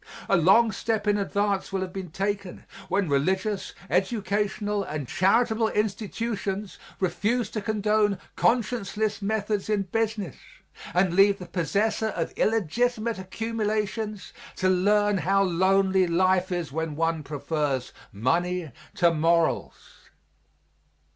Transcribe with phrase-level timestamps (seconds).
[0.27, 6.79] A long step in advance will have been taken when religious, educational and charitable institutions
[6.99, 10.35] refuse to condone conscienceless methods in business
[10.95, 17.21] and leave the possessor of illegitimate accumulations to learn how lonely life is when one
[17.21, 20.09] prefers money to morals.